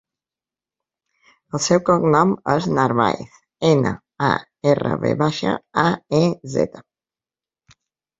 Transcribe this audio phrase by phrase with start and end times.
[1.57, 3.35] El seu cognom és Narvaez:
[3.71, 3.91] ena,
[4.29, 4.31] a,
[4.71, 5.85] erra, ve baixa, a,
[6.21, 6.23] e,
[6.55, 6.83] zeta.